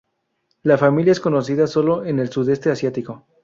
La 0.63 0.79
familia 0.79 1.11
es 1.11 1.19
conocida 1.19 1.67
sólo 1.67 2.03
en 2.05 2.17
el 2.17 2.31
sudeste 2.31 2.71
asiático. 2.71 3.27